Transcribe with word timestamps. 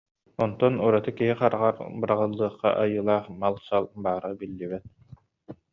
онтон 0.43 0.73
ураты 0.85 1.11
киһи 1.17 1.33
хараҕар 1.39 1.75
быраҕыллыахха 1.99 2.69
айылаах 2.83 3.25
мал-сал 3.41 3.83
баара 4.03 4.31
биллибэт 4.39 4.83